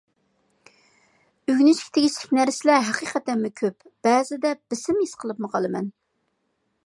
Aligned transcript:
ئۆگىنىشكە 1.51 1.91
تېگىشلىك 1.97 2.33
نەرسىلەر 2.37 2.81
ھەقىقەتەنمۇ 2.89 3.53
كۆپ، 3.63 3.87
بەزىدە 4.07 4.57
بېسىم 4.73 5.01
ھېس 5.05 5.17
قىلىپمۇ 5.25 5.53
قالىمەن. 5.57 5.93